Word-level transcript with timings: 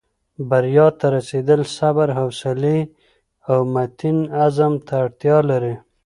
بریا 0.49 0.87
ته 0.99 1.07
رسېدل 1.15 1.61
صبر، 1.75 2.07
حوصلې 2.17 2.79
او 3.49 3.57
متین 3.73 4.17
عزم 4.43 4.73
ته 4.85 4.93
اړتیا 5.03 5.37
لري. 5.49 5.75